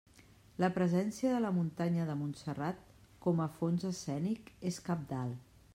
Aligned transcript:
La 0.63 0.69
presència 0.77 1.33
de 1.33 1.41
la 1.43 1.51
muntanya 1.57 2.07
de 2.07 2.15
Montserrat 2.23 2.81
com 3.27 3.45
a 3.45 3.49
fons 3.59 3.87
escènic 3.95 4.53
és 4.73 4.85
cabdal. 4.91 5.37